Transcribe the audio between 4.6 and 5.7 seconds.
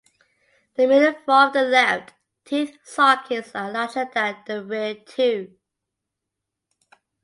rear two.